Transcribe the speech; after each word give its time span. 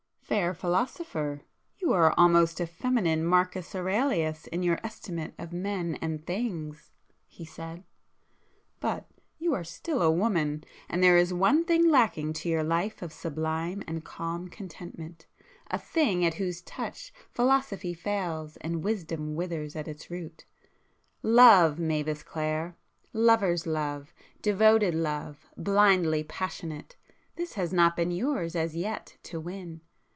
"Fair 0.31 0.53
philosopher, 0.53 1.41
you 1.79 1.91
are 1.91 2.13
almost 2.15 2.61
a 2.61 2.65
feminine 2.65 3.21
Marcus 3.21 3.75
Aurelius 3.75 4.47
in 4.47 4.63
your 4.63 4.79
estimate 4.81 5.33
of 5.37 5.51
men 5.51 5.97
and 6.01 6.25
things!"—he 6.25 7.43
said; 7.43 7.83
"But—you 8.79 9.53
are 9.53 9.65
still 9.65 10.01
a 10.01 10.09
woman—and 10.09 11.03
there 11.03 11.17
is 11.17 11.33
one 11.33 11.65
thing 11.65 11.89
lacking 11.89 12.31
to 12.31 12.47
your 12.47 12.63
life 12.63 13.01
of 13.01 13.11
sublime 13.11 13.83
and 13.85 14.05
calm 14.05 14.47
contentment—a 14.47 15.77
thing 15.77 16.23
at 16.23 16.35
whose 16.35 16.61
touch 16.61 17.13
philosophy 17.29 17.93
fails, 17.93 18.55
and 18.61 18.85
wisdom 18.85 19.35
withers 19.35 19.75
at 19.75 19.89
its 19.89 20.09
root. 20.09 20.45
Love, 21.21 21.77
Mavis 21.77 22.23
Clare!—lover's 22.23 23.67
love,—devoted 23.67 24.95
love, 24.95 25.49
blindly 25.57 26.23
passionate,—this 26.23 27.55
has 27.55 27.73
not 27.73 27.97
been 27.97 28.11
yours 28.11 28.55
as 28.55 28.77
yet 28.77 29.17
to 29.23 29.37
win! 29.37 29.81